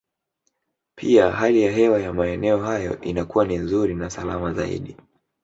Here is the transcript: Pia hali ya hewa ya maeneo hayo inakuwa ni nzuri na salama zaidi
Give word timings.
Pia 0.95 1.31
hali 1.31 1.61
ya 1.63 1.71
hewa 1.71 2.01
ya 2.01 2.13
maeneo 2.13 2.57
hayo 2.63 3.01
inakuwa 3.01 3.45
ni 3.45 3.57
nzuri 3.57 3.95
na 3.95 4.09
salama 4.09 4.53
zaidi 4.53 4.97